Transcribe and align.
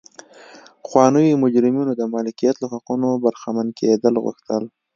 پخوانیو 0.83 1.41
مجرمینو 1.43 1.91
د 1.97 2.01
مالکیت 2.13 2.55
له 2.59 2.67
حقونو 2.73 3.07
برخمن 3.25 3.67
کېدل 3.79 4.13
غوښتل. 4.23 4.63